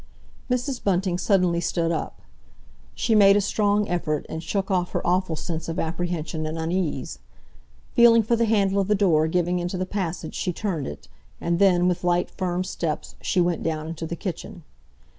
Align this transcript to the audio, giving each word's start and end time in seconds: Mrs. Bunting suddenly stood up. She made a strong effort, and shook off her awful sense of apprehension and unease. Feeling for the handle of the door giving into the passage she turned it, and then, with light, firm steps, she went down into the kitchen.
Mrs. 0.49 0.83
Bunting 0.83 1.19
suddenly 1.19 1.61
stood 1.61 1.91
up. 1.91 2.23
She 2.95 3.13
made 3.13 3.37
a 3.37 3.39
strong 3.39 3.87
effort, 3.87 4.25
and 4.29 4.41
shook 4.41 4.71
off 4.71 4.93
her 4.93 5.05
awful 5.05 5.35
sense 5.35 5.69
of 5.69 5.77
apprehension 5.77 6.47
and 6.47 6.57
unease. 6.57 7.19
Feeling 7.93 8.23
for 8.23 8.35
the 8.35 8.45
handle 8.45 8.79
of 8.79 8.87
the 8.87 8.95
door 8.95 9.27
giving 9.27 9.59
into 9.59 9.77
the 9.77 9.85
passage 9.85 10.33
she 10.33 10.51
turned 10.53 10.87
it, 10.87 11.07
and 11.39 11.59
then, 11.59 11.87
with 11.87 12.03
light, 12.03 12.31
firm 12.31 12.63
steps, 12.63 13.13
she 13.21 13.39
went 13.39 13.61
down 13.61 13.85
into 13.87 14.07
the 14.07 14.15
kitchen. 14.15 14.63